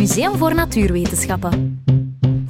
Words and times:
Museum 0.00 0.36
voor 0.36 0.54
Natuurwetenschappen. 0.54 1.82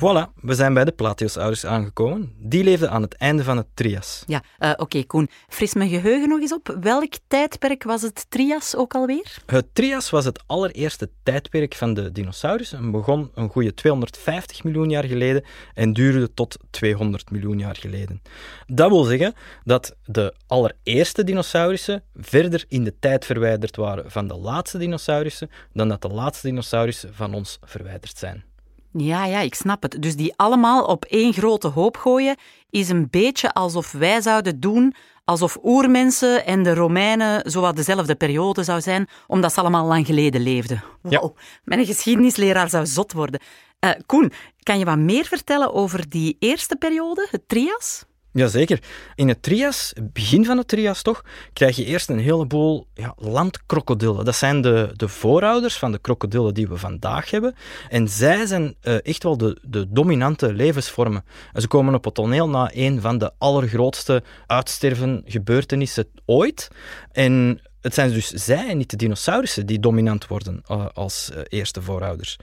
Voilà, 0.00 0.32
we 0.34 0.54
zijn 0.54 0.74
bij 0.74 0.84
de 0.84 0.92
Plateosaurus 0.92 1.66
aangekomen. 1.66 2.32
Die 2.38 2.64
leefde 2.64 2.88
aan 2.88 3.02
het 3.02 3.14
einde 3.14 3.44
van 3.44 3.56
het 3.56 3.66
Trias. 3.74 4.24
Ja, 4.26 4.42
uh, 4.58 4.72
oké, 4.76 5.02
Koen. 5.04 5.28
Fris 5.48 5.74
mijn 5.74 5.90
geheugen 5.90 6.28
nog 6.28 6.40
eens 6.40 6.52
op. 6.52 6.76
Welk 6.80 7.12
tijdperk 7.26 7.82
was 7.82 8.02
het 8.02 8.26
Trias 8.28 8.76
ook 8.76 8.94
alweer? 8.94 9.36
Het 9.46 9.66
Trias 9.72 10.10
was 10.10 10.24
het 10.24 10.42
allereerste 10.46 11.10
tijdperk 11.22 11.74
van 11.74 11.94
de 11.94 12.12
dinosaurussen 12.12 12.78
en 12.78 12.90
begon 12.90 13.30
een 13.34 13.48
goede 13.48 13.74
250 13.74 14.64
miljoen 14.64 14.90
jaar 14.90 15.04
geleden 15.04 15.44
en 15.74 15.92
duurde 15.92 16.34
tot 16.34 16.56
200 16.70 17.30
miljoen 17.30 17.58
jaar 17.58 17.76
geleden. 17.76 18.22
Dat 18.66 18.90
wil 18.90 19.04
zeggen 19.04 19.34
dat 19.64 19.96
de 20.04 20.34
allereerste 20.46 21.24
dinosaurussen 21.24 22.02
verder 22.14 22.64
in 22.68 22.84
de 22.84 22.94
tijd 23.00 23.24
verwijderd 23.24 23.76
waren 23.76 24.10
van 24.10 24.28
de 24.28 24.36
laatste 24.36 24.78
dinosaurussen 24.78 25.50
dan 25.72 25.88
dat 25.88 26.02
de 26.02 26.08
laatste 26.08 26.46
dinosaurussen 26.46 27.14
van 27.14 27.34
ons 27.34 27.58
verwijderd 27.62 28.18
zijn. 28.18 28.44
Ja, 28.92 29.24
ja, 29.24 29.40
ik 29.40 29.54
snap 29.54 29.82
het. 29.82 29.96
Dus 30.02 30.16
die 30.16 30.32
allemaal 30.36 30.84
op 30.84 31.04
één 31.04 31.32
grote 31.32 31.68
hoop 31.68 31.96
gooien, 31.96 32.36
is 32.70 32.88
een 32.88 33.08
beetje 33.10 33.52
alsof 33.52 33.92
wij 33.92 34.20
zouden 34.20 34.60
doen 34.60 34.94
alsof 35.24 35.58
oermensen 35.62 36.46
en 36.46 36.62
de 36.62 36.74
Romeinen 36.74 37.50
zowat 37.50 37.76
dezelfde 37.76 38.14
periode 38.14 38.62
zou 38.62 38.80
zijn, 38.80 39.08
omdat 39.26 39.52
ze 39.52 39.60
allemaal 39.60 39.86
lang 39.86 40.06
geleden 40.06 40.40
leefden. 40.40 40.82
Wow, 41.02 41.12
ja. 41.12 41.30
mijn 41.64 41.86
geschiedenisleraar 41.86 42.68
zou 42.68 42.86
zot 42.86 43.12
worden. 43.12 43.40
Uh, 43.84 43.90
Koen, 44.06 44.32
kan 44.62 44.78
je 44.78 44.84
wat 44.84 44.98
meer 44.98 45.24
vertellen 45.24 45.74
over 45.74 46.08
die 46.08 46.36
eerste 46.38 46.76
periode, 46.76 47.26
het 47.30 47.48
Trias? 47.48 48.04
Jazeker. 48.32 48.82
In 49.14 49.28
het 49.28 49.42
trias, 49.42 49.92
begin 50.12 50.44
van 50.44 50.58
het 50.58 50.68
trias 50.68 51.02
toch, 51.02 51.24
krijg 51.52 51.76
je 51.76 51.84
eerst 51.84 52.08
een 52.08 52.18
heleboel 52.18 52.86
ja, 52.94 53.14
landkrokodillen. 53.16 54.24
Dat 54.24 54.36
zijn 54.36 54.60
de, 54.60 54.90
de 54.96 55.08
voorouders 55.08 55.78
van 55.78 55.92
de 55.92 55.98
krokodillen 55.98 56.54
die 56.54 56.68
we 56.68 56.76
vandaag 56.76 57.30
hebben. 57.30 57.54
En 57.88 58.08
zij 58.08 58.46
zijn 58.46 58.74
uh, 58.82 58.94
echt 59.02 59.22
wel 59.22 59.36
de, 59.36 59.58
de 59.62 59.86
dominante 59.88 60.52
levensvormen. 60.52 61.24
En 61.52 61.60
ze 61.60 61.68
komen 61.68 61.94
op 61.94 62.04
het 62.04 62.14
toneel 62.14 62.48
na 62.48 62.70
een 62.74 63.00
van 63.00 63.18
de 63.18 63.32
allergrootste 63.38 64.22
uitsterven 64.46 65.22
gebeurtenissen 65.24 66.08
ooit. 66.24 66.68
En 67.12 67.60
het 67.80 67.94
zijn 67.94 68.12
dus 68.12 68.28
zij 68.28 68.74
niet 68.74 68.90
de 68.90 68.96
dinosaurussen 68.96 69.66
die 69.66 69.80
dominant 69.80 70.26
worden 70.26 70.62
uh, 70.70 70.86
als 70.94 71.30
uh, 71.32 71.40
eerste 71.48 71.82
voorouders. 71.82 72.36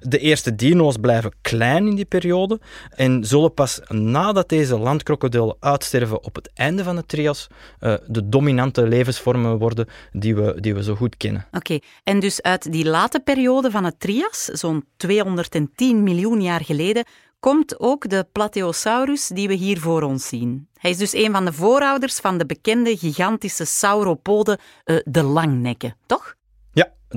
De 0.00 0.18
eerste 0.18 0.54
dino's 0.54 0.96
blijven 0.96 1.32
klein 1.40 1.86
in 1.86 1.94
die 1.94 2.04
periode 2.04 2.60
en 2.90 3.24
zullen 3.24 3.54
pas 3.54 3.80
nadat 3.88 4.48
deze 4.48 4.78
landkrokodillen 4.78 5.56
uitsterven 5.60 6.24
op 6.24 6.34
het 6.34 6.50
einde 6.54 6.84
van 6.84 6.96
het 6.96 7.08
trias 7.08 7.46
uh, 7.80 7.94
de 8.06 8.28
dominante 8.28 8.88
levensvormen 8.88 9.58
worden 9.58 9.88
die 10.12 10.34
we, 10.34 10.60
die 10.60 10.74
we 10.74 10.82
zo 10.82 10.94
goed 10.94 11.16
kennen. 11.16 11.46
Oké, 11.52 11.78
en 12.04 12.20
dus 12.20 12.42
uit 12.42 12.72
die 12.72 12.84
late 12.84 13.20
periode 13.20 13.70
van 13.70 13.84
het 13.84 14.00
trias, 14.00 14.44
zo'n 14.44 14.84
210 14.96 16.02
miljoen 16.02 16.42
jaar 16.42 16.64
geleden, 16.64 17.04
komt 17.44 17.80
ook 17.80 18.08
de 18.08 18.26
Plateosaurus 18.32 19.26
die 19.26 19.48
we 19.48 19.54
hier 19.54 19.80
voor 19.80 20.02
ons 20.02 20.28
zien. 20.28 20.68
Hij 20.78 20.90
is 20.90 20.96
dus 20.96 21.12
een 21.14 21.32
van 21.32 21.44
de 21.44 21.52
voorouders 21.52 22.16
van 22.16 22.38
de 22.38 22.46
bekende 22.46 22.96
gigantische 22.96 23.64
sauropoden, 23.64 24.58
uh, 24.84 25.00
de 25.04 25.22
langnekken, 25.22 25.96
toch? 26.06 26.34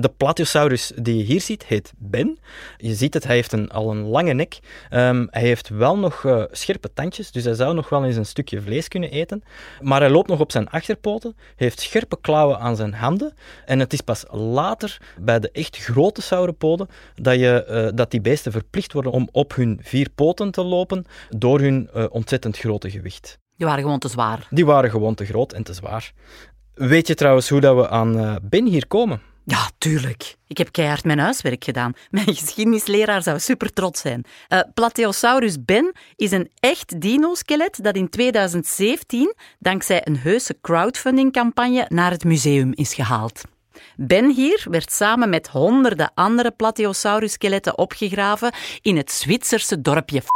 De 0.00 0.08
Plateosaurus 0.16 0.92
die 0.96 1.16
je 1.16 1.22
hier 1.22 1.40
ziet, 1.40 1.64
heet 1.64 1.92
Ben. 1.96 2.38
Je 2.76 2.94
ziet 2.94 3.14
het, 3.14 3.24
hij 3.24 3.34
heeft 3.34 3.52
een, 3.52 3.70
al 3.70 3.90
een 3.90 4.02
lange 4.02 4.32
nek. 4.32 4.58
Um, 4.90 5.28
hij 5.30 5.42
heeft 5.42 5.68
wel 5.68 5.98
nog 5.98 6.22
uh, 6.22 6.42
scherpe 6.50 6.92
tandjes, 6.92 7.30
dus 7.30 7.44
hij 7.44 7.54
zou 7.54 7.74
nog 7.74 7.88
wel 7.88 8.04
eens 8.04 8.16
een 8.16 8.26
stukje 8.26 8.60
vlees 8.60 8.88
kunnen 8.88 9.10
eten. 9.10 9.42
Maar 9.80 10.00
hij 10.00 10.10
loopt 10.10 10.28
nog 10.28 10.40
op 10.40 10.52
zijn 10.52 10.68
achterpoten, 10.68 11.36
heeft 11.56 11.80
scherpe 11.80 12.18
klauwen 12.20 12.58
aan 12.58 12.76
zijn 12.76 12.94
handen. 12.94 13.34
En 13.64 13.78
het 13.78 13.92
is 13.92 14.00
pas 14.00 14.24
later, 14.30 15.00
bij 15.20 15.40
de 15.40 15.50
echt 15.50 15.76
grote 15.76 16.22
sauropoden, 16.22 16.88
dat, 17.14 17.34
je, 17.34 17.66
uh, 17.70 17.96
dat 17.96 18.10
die 18.10 18.20
beesten 18.20 18.52
verplicht 18.52 18.92
worden 18.92 19.12
om 19.12 19.28
op 19.32 19.54
hun 19.54 19.78
vier 19.82 20.08
poten 20.14 20.50
te 20.50 20.64
lopen 20.64 21.04
door 21.30 21.60
hun 21.60 21.90
uh, 21.94 22.04
ontzettend 22.10 22.58
grote 22.58 22.90
gewicht. 22.90 23.38
Die 23.56 23.66
waren 23.66 23.82
gewoon 23.82 23.98
te 23.98 24.08
zwaar. 24.08 24.46
Die 24.50 24.66
waren 24.66 24.90
gewoon 24.90 25.14
te 25.14 25.24
groot 25.24 25.52
en 25.52 25.62
te 25.62 25.72
zwaar. 25.72 26.12
Weet 26.74 27.06
je 27.06 27.14
trouwens 27.14 27.48
hoe 27.48 27.60
dat 27.60 27.76
we 27.76 27.88
aan 27.88 28.38
Ben 28.42 28.66
hier 28.66 28.86
komen? 28.86 29.20
Ja, 29.50 29.70
tuurlijk. 29.78 30.36
Ik 30.46 30.58
heb 30.58 30.72
keihard 30.72 31.04
mijn 31.04 31.18
huiswerk 31.18 31.64
gedaan. 31.64 31.92
Mijn 32.10 32.34
geschiedenisleraar 32.34 33.22
zou 33.22 33.38
super 33.38 33.72
trots 33.72 34.00
zijn. 34.00 34.24
Uh, 34.48 34.60
Plateosaurus 34.74 35.64
Ben 35.64 35.92
is 36.16 36.30
een 36.30 36.50
echt 36.60 37.00
dino-skelet 37.00 37.84
dat 37.84 37.96
in 37.96 38.08
2017, 38.08 39.34
dankzij 39.58 40.06
een 40.06 40.18
heuse 40.18 40.58
crowdfunding-campagne, 40.60 41.86
naar 41.88 42.10
het 42.10 42.24
museum 42.24 42.72
is 42.74 42.94
gehaald. 42.94 43.42
Ben 43.96 44.30
hier 44.30 44.66
werd 44.70 44.92
samen 44.92 45.28
met 45.28 45.48
honderden 45.48 46.10
andere 46.14 46.50
Plateosaurus-skeletten 46.50 47.78
opgegraven 47.78 48.52
in 48.82 48.96
het 48.96 49.12
Zwitserse 49.12 49.80
dorpje 49.80 50.20
F. 50.20 50.26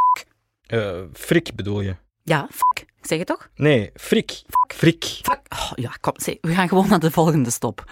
Uh, 0.67 1.01
Frik 1.13 1.55
bedoel 1.55 1.81
je? 1.81 1.95
Ja, 2.23 2.47
F. 2.51 2.59
Zeg 3.01 3.17
het 3.17 3.27
toch? 3.27 3.49
Nee, 3.55 3.91
Frik. 3.95 4.41
Frik. 4.67 5.19
Oh, 5.49 5.71
ja, 5.75 5.91
kom, 6.01 6.13
we 6.41 6.53
gaan 6.53 6.67
gewoon 6.67 6.87
naar 6.87 6.99
de 6.99 7.11
volgende 7.11 7.49
stop. 7.49 7.83